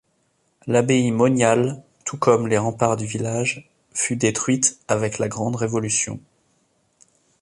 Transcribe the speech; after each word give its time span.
L'abbaye 0.65 1.11
moniale, 1.11 1.83
tout 2.05 2.17
comme 2.17 2.47
les 2.47 2.57
remparts 2.57 2.97
du 2.97 3.05
village, 3.05 3.69
fut 3.93 4.15
détruite 4.15 4.79
avec 4.87 5.19
la 5.19 5.27
grande 5.27 5.55
Révolution. 5.57 6.19